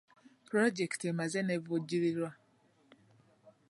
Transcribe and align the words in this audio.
Pulojekiti 0.47 1.05
emaze 1.11 1.39
n'evvujjirirwa. 1.43 2.29